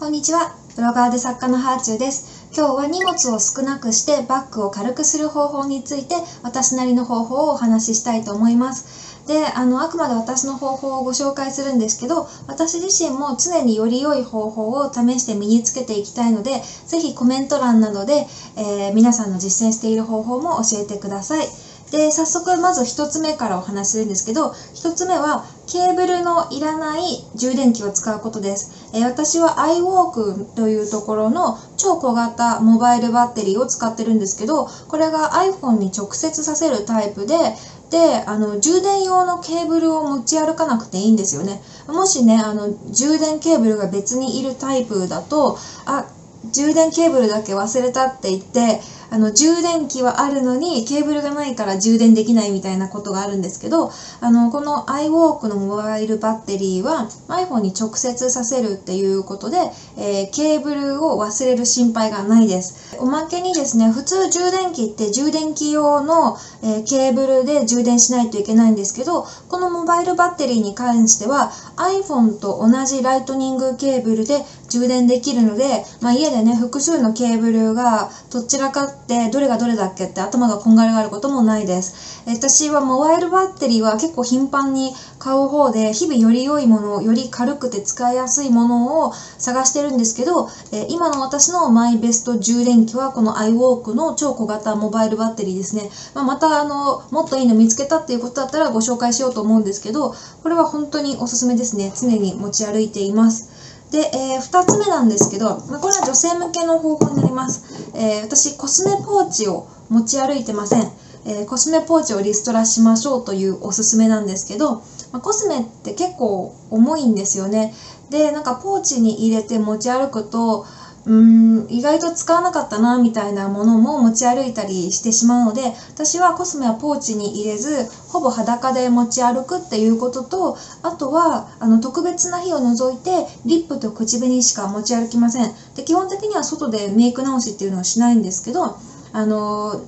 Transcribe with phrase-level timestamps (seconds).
[0.00, 0.56] こんにちは。
[0.76, 2.48] ブロガーで作家のハーチューです。
[2.56, 8.86] 今日は荷物を少なくしてバッグを軽くする方法について私なりの方法をお話ししたいと思います。
[9.26, 18.26] で、あの、あくまで私の方法をご紹介するんですけど、私自身も常により良い方法を試して身につけていきたいので、ぜひコメント欄などで、
[18.56, 21.46] えー皆さんの実践している方法も教えてください。
[21.90, 27.02] で、早速まず一つ目からお話しするんですけど、一つ目はケーブルのいらない
[27.34, 28.70] 充電器を使うことです。
[28.92, 37.54] えー私は iWalk というところの超小型モバイルバッテリーを使ってるんですけど、これが iPhone に直接させるタイプで、
[37.90, 41.60] で、あの、充電用のケーブルを持ち歩かなくていいんですよね。
[41.88, 46.04] もしね、あの、充電ケーブルが別にいるタイプだと、あ、
[46.52, 48.80] 充電ケーブルだけ忘れたって言って、
[49.12, 53.90] あの、充電器はあるのに、ケーブルがないから充電できないみたいなことがあるんですけど、
[54.20, 59.58] あの、この iWalk のモバイルバッテリーは iPhone に直接させるっていうことで、
[59.96, 62.96] えーケーブルを忘れる心配がないです。
[62.98, 82.22] おまけにですね、普通充電器って充電器用の、えーケーブルで充電しないといけないんですけど、このモバイルバッテリーに関しては iPhone と同じライトニングケーブルで充電できるので、まあ、家でね、複数のケーブルがどちらかってどれがどれだっけって頭がこんがらがることもないです。
[82.26, 90.48] 私はモバイルバッテリーは結構頻繁に買う方で、日々より良いもの、より軽くて使いやすいものを探してるんですけど、
[90.88, 95.90] 今の私のマイベスト充電器はこの iWalk の超小型モバイルバッテリーですね。
[96.14, 101.92] まあ、またあの、もっといいの見つけたっていうことだったらご紹介しようと思うんですけど、これは本当におすすめですね。
[102.00, 103.49] 常に持ち歩いています。
[103.90, 107.64] で、えー、2つ目なんですけど、まあこれは女性向けの方法になります。
[107.94, 110.92] えー私、コスメポーチを持ち歩いてません。
[111.24, 114.76] えーコスメポーチをリストラしましょうというおすすめなんですけど、
[115.12, 117.74] まあコスメって結構重いんですよね。
[118.10, 120.64] で、なんかポーチに入れて持ち歩くと、
[121.06, 135.50] うーん、意外と使わなかったな、みたいなものも持ち歩いたりしてしまうので、私はコスメはポーチに入れず、ほぼ裸で持ち歩くっていうことと、あとは、あの、特別な日を除いて、リップと口紅しか持ち歩きません。
[135.74, 138.74] で、基本的には外でメイク直しっていうのをしないんですけど、
[139.12, 139.80] あの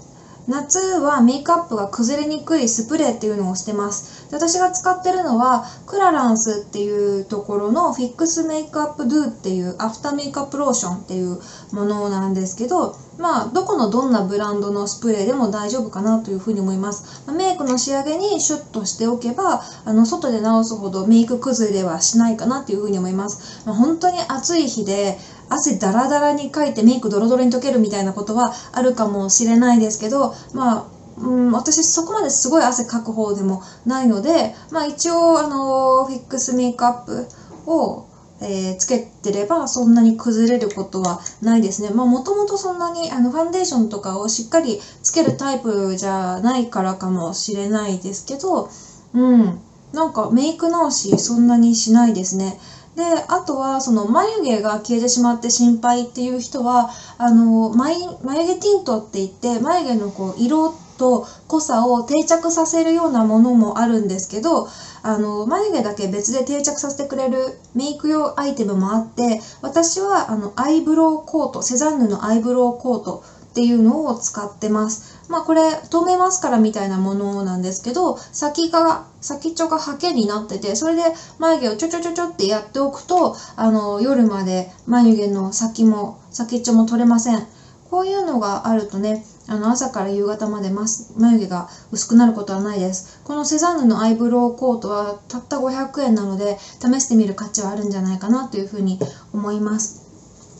[0.48, 4.28] 夏はメイクアップが崩れにくいスプレーっていうのをしてます。
[4.30, 11.40] で私が使ってるのはクラランスっていうところのフィックスメイクアップドゥっていうアフターメイクアップローションっていう
[11.72, 17.30] ものなんですけど、まあどこのどんなブランドのスプレーでも大丈夫かなというふうに思います。
[17.30, 23.62] メイクの仕上げにシュッとしておけば、あの外で直すほどメイク崩れはしないかなというふうに思います。
[23.64, 25.18] まあ、本当に暑い日で
[25.52, 30.86] 汗だらだらにかいてメイクドロドロに溶けるみたいなことはあるかもしれないですけど、まあ、
[31.18, 37.26] うん、私そこまですごい汗かく方でもないので、まあ一応あのフィックスメイクアップ
[37.66, 38.06] を、
[38.40, 41.90] えーつけてればそんなに崩れることはないですね。
[41.90, 48.68] まあもともとそんなにあのファンデーションとかをしっかりつけるタイプじゃないからかもしれないですけど、
[49.14, 49.60] うん、
[49.92, 52.58] なんかメイク直しそんなにしないですね。
[52.96, 64.68] で、あとは、その眉毛が消えてしまって心配っていう人は、あの、眉眉毛ティントって言って、眉毛のこう、色と濃さを定着させるようなものもあるんですけど、
[65.02, 75.20] あの、眉毛だけ別で定着させてくれるメイク用アイテムもあって、私は、あの、アイブロウコート、セザンヌのアイブロウコートっていうのを使ってます。
[75.28, 81.02] まあこれ透明マスカラみたいなものなんですけど先が先っちょがハケになっててそれで
[81.38, 87.46] 眉毛をちょちょちょちょってやっておくとあの夜まで眉毛の先も先っちょも取れません。
[87.90, 93.20] こういうのがあるとねあの朝から夕方までマス眉毛が薄くなることはないです。
[93.22, 98.98] このセザンヌのアイブロウコートはたった500円なので試してみる価値はあるんじゃないかなというふうに
[99.34, 100.01] 思います。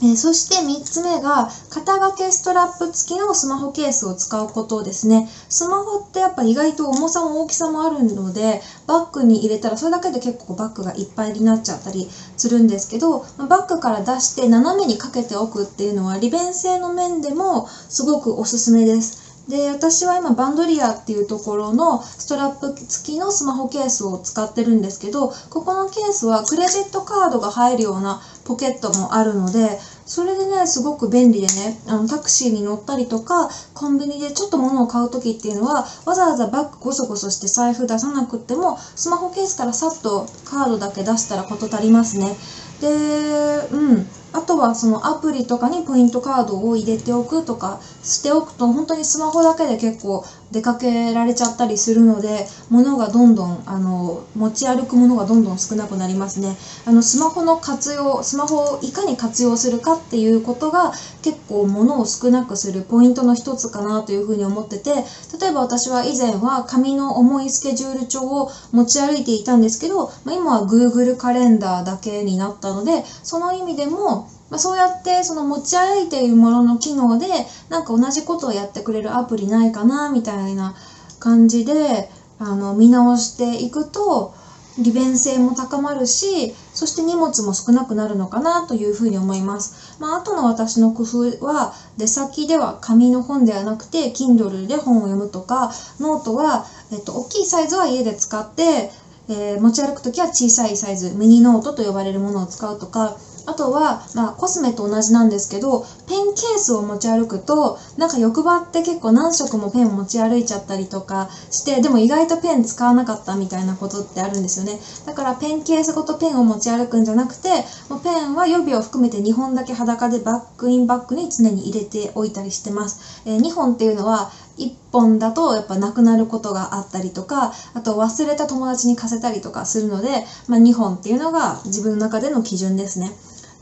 [0.05, 5.29] えそして3つ目が肩掛けストラップ付きのスマホケースを使うことですね。
[5.49, 19.22] スマホってやっぱ意外と重さも大きさもあるのでバッグに入れたらそれだけで結構バッグがいっぱいになっちゃったりするんですけどバッグから出して斜めにかけておくっていうのは利便性の面でもすごくおすすめです。
[19.49, 42.37] で私は今バンドリアっていうところのストラップ付きのスマホケースを使ってるんですけどここのケースはクレジットカードが入るようなポケットもあるのでそれでねすごく便利でねあのタクシーに乗ったりとかコンビニでちょっと物を買う時っていうのはわざわざバッグゴソゴソして財布出さなくってもスマホケースからさっとカードだけ出したら事足りますね。
[42.81, 44.22] でうん。
[44.33, 56.57] あとはそのアプリとかにポイントカードを入れておくとかしておくと本当にスマホだけで結構出かけられちゃったりするので物がどんどんあの持ち歩くものがどんどん少なくなりますね。
[56.85, 60.93] あのスマホの活用スマホをいかに活用するかっていうことが
[61.23, 65.05] 結構物を少なくするポイントの一つかなというふうに思ってて
[65.41, 74.22] 例えば私は以前は紙の重いスケジュール帳を持ち歩いていたんですけど、まあ、今は Google カレンダーだけになったのでその意味でも
[74.53, 77.27] まあ、そうやってその持ち歩いているものの機能で
[77.71, 80.77] なんか同じことをやってくれるアプリないかなみたいな
[81.21, 84.35] 感じであの見直していくと
[84.79, 89.97] 利便性も高まるしそして荷物も少なくなるのかなというふうに思います。
[89.99, 98.91] まあ、あとの私の工夫は出先では紙の本ではなくて Kindle で本を読むとかノートは、えっと、大きいサイズは家で使って、
[99.29, 103.17] えー、持ち歩く時は小さいサイズミニノートと呼ばれるものを使うとか
[103.47, 114.79] あとは、まあ、コスメと同じなんですけど、ペンケースを持ち歩くと、なんか欲張って結構何色もペン持ち歩いちゃったりとかして、でも意外とペン使わなかったみたいなことってあるんですよね。
[115.07, 117.49] だからペンケースごとペンを持ち歩くんじゃなくて、
[117.89, 123.23] もうペンは予備を含めて2本だけ裸でバックインバッグに常に入れておいたりしてます。
[123.25, 133.13] えー、2本っていうのは、1本だとやっぱなくなることがあったりとか、あと忘れた友達に貸せたりとかするので、まあ、2本っていうのが自分の中での基準ですね。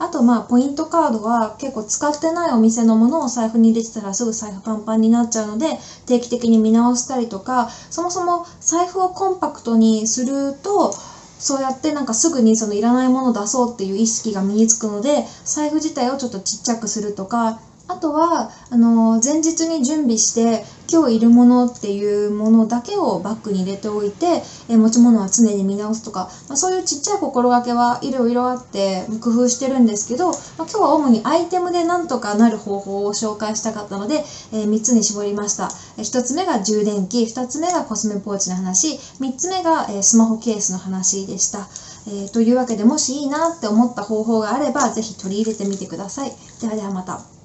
[0.00, 5.76] あとまあポイントカードは結構使ってないお店のものを財布に入れてたらすぐ財布パンパンになっちゃうので
[6.06, 10.90] 定期的に見直したりとかそもそも財布をコンパクトにすると
[11.38, 17.58] そうやってなんかすぐにそのいらないものを出そうっていう意識が身につくので財布自体をちょっとちっちゃくするとか
[17.90, 41.68] あとはあの前日に準備して今日いるものっていうものだけをバッグに入れておいて、え持ち物は常に見直すとか、まあ、そういうちっちゃい心がけはいろいろあって工夫してるんですけど、まあ、今日は主にアイテムでなんとかなる方法を紹介したかったので、え3つに絞りました、え1つ目が充電器2つ目がコスメポーチの話3つ目が、えスマホケースの話でした。
[42.06, 46.32] えー、というわけでもしいいなって思った方法があればぜひ取り入れてみてください。
[46.60, 47.39] ではではまた。